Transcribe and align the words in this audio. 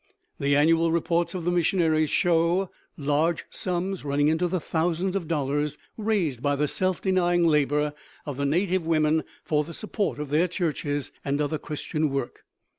The 0.39 0.55
annual 0.55 0.91
reports 0.91 1.35
of 1.35 1.45
the 1.45 1.51
missionaries 1.51 2.09
show 2.09 2.71
large 2.97 3.45
sums, 3.51 4.03
running 4.03 4.29
into 4.29 4.47
the 4.47 4.59
thousands 4.59 5.15
of 5.15 5.27
dollars, 5.27 5.77
raised 5.95 6.41
by 6.41 6.55
the 6.55 6.67
self 6.67 7.03
denying 7.03 7.45
labor 7.45 7.93
of 8.25 8.37
the 8.37 8.45
native 8.47 8.83
women 8.83 9.23
for 9.43 9.63
the 9.63 9.75
support 9.75 10.17
of 10.17 10.31
their 10.31 10.47
churches 10.47 11.11
and 11.23 11.39
other 11.39 11.59
Christian 11.59 12.09
work. 12.09 12.45